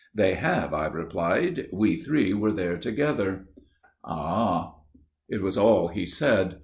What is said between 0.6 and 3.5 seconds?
I replied: "we three were there together."